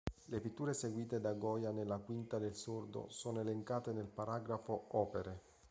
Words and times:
Le 0.29 0.39
pitture 0.39 0.71
eseguite 0.71 1.19
da 1.19 1.33
Goya 1.35 1.69
nella 1.69 1.99
Quinta 1.99 2.39
del 2.39 2.55
Sordo 2.55 3.05
sono 3.09 3.41
elencate 3.41 3.91
nel 3.93 4.07
paragrafo 4.07 4.85
"Opere". 4.97 5.41